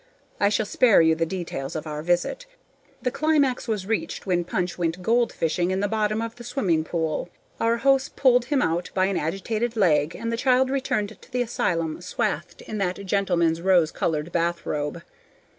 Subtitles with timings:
[0.39, 2.47] I shall spare you the details of our visit;
[3.03, 7.29] the climax was reached when Punch went goldfishing in the bottom of the swimming pool.
[7.59, 11.43] Our host pulled him out by an agitated leg, and the child returned to the
[11.43, 15.03] asylum swathed in that gentleman's rose colored bathrobe.